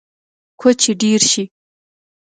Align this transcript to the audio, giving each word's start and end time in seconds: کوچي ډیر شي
کوچي 0.59 0.91
ډیر 1.01 1.21
شي 1.31 1.43